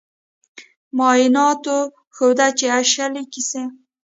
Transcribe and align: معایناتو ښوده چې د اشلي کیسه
معایناتو 0.97 1.77
ښوده 2.15 2.47
چې 2.57 2.65
د 2.69 2.73
اشلي 2.81 3.23
کیسه 3.33 3.63